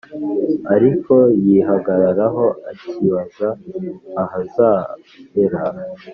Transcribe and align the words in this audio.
ariko 0.75 1.13
yihagararaho 1.45 2.45
akibaza 2.71 3.49
ahazahera 4.23 5.61